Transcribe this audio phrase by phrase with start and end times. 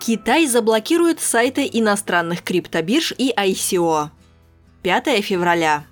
[0.00, 4.08] Китай заблокирует сайты иностранных криптобирж и ICO.
[4.82, 5.84] 5 февраля.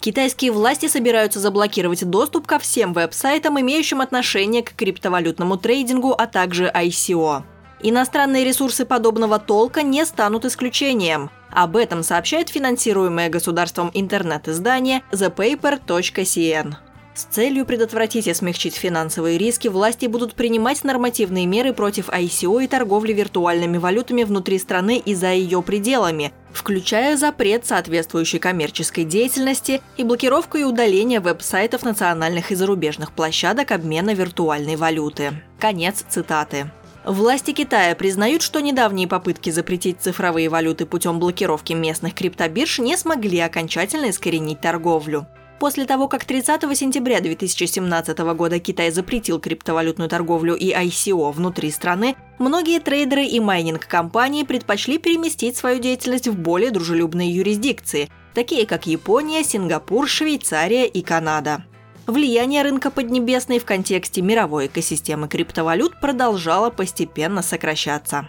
[0.00, 6.72] Китайские власти собираются заблокировать доступ ко всем веб-сайтам, имеющим отношение к криптовалютному трейдингу, а также
[6.74, 7.42] ICO.
[7.82, 11.30] Иностранные ресурсы подобного толка не станут исключением.
[11.50, 16.76] Об этом сообщает финансируемое государством интернет-издание thepaper.cn.
[17.14, 22.66] С целью предотвратить и смягчить финансовые риски, власти будут принимать нормативные меры против ICO и
[22.66, 30.02] торговли виртуальными валютами внутри страны и за ее пределами, включая запрет соответствующей коммерческой деятельности и
[30.02, 35.40] блокировку и удаление веб-сайтов национальных и зарубежных площадок обмена виртуальной валюты.
[35.60, 36.72] Конец цитаты.
[37.04, 43.38] Власти Китая признают, что недавние попытки запретить цифровые валюты путем блокировки местных криптобирж не смогли
[43.38, 45.28] окончательно искоренить торговлю.
[45.60, 52.16] После того, как 30 сентября 2017 года Китай запретил криптовалютную торговлю и ICO внутри страны,
[52.38, 59.44] многие трейдеры и майнинг-компании предпочли переместить свою деятельность в более дружелюбные юрисдикции, такие как Япония,
[59.44, 61.64] Сингапур, Швейцария и Канада.
[62.06, 68.28] Влияние рынка Поднебесной в контексте мировой экосистемы криптовалют продолжало постепенно сокращаться.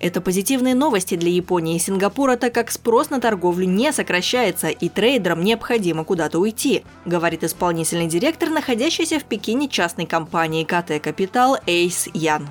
[0.00, 4.88] Это позитивные новости для Японии и Сингапура, так как спрос на торговлю не сокращается и
[4.88, 12.08] трейдерам необходимо куда-то уйти, говорит исполнительный директор, находящийся в Пекине частной компании КТ Капитал Эйс
[12.14, 12.48] Ян.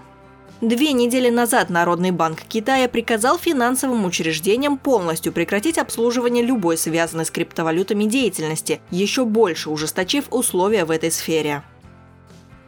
[0.60, 7.32] Две недели назад Народный банк Китая приказал финансовым учреждениям полностью прекратить обслуживание любой связанной с
[7.32, 11.64] криптовалютами деятельности, еще больше ужесточив условия в этой сфере.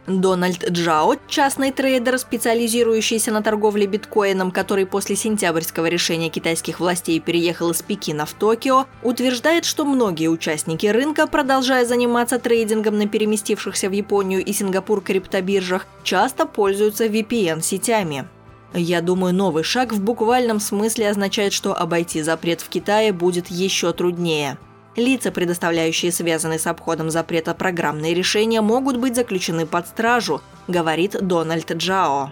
[0.09, 7.69] Дональд Джао, частный трейдер, специализирующийся на торговле биткоином, который после сентябрьского решения китайских властей переехал
[7.69, 13.91] из Пекина в Токио, утверждает, что многие участники рынка, продолжая заниматься трейдингом на переместившихся в
[13.91, 18.27] Японию и Сингапур криптобиржах, часто пользуются VPN-сетями.
[18.73, 23.93] Я думаю, новый шаг в буквальном смысле означает, что обойти запрет в Китае будет еще
[23.93, 24.57] труднее–
[24.95, 31.71] Лица, предоставляющие связанные с обходом запрета программные решения, могут быть заключены под стражу, говорит Дональд
[31.71, 32.31] Джао.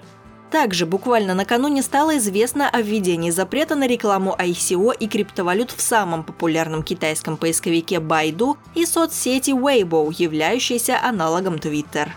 [0.52, 6.24] Также буквально накануне стало известно о введении запрета на рекламу ICO и криптовалют в самом
[6.24, 12.10] популярном китайском поисковике Baidu и соцсети Weibo, являющейся аналогом Twitter.